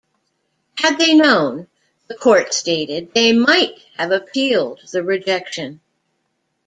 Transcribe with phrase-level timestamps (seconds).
[0.79, 1.67] Had they known,
[2.07, 5.79] the Court stated, they might have appealed the rejection.